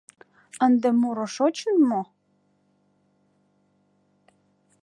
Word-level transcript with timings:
Ынде 0.65 0.89
муро 0.99 1.27
шочын 1.35 1.73
мо? 1.89 2.01